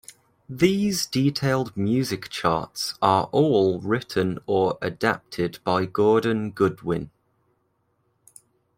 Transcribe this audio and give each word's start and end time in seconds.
These 0.49 1.05
detailed 1.05 1.77
music 1.77 2.27
charts 2.29 2.95
are 3.03 3.25
all 3.31 3.79
written 3.81 4.39
or 4.47 4.79
adapted 4.81 5.59
by 5.63 5.85
Gordon 5.85 6.49
Goodwin. 6.49 7.11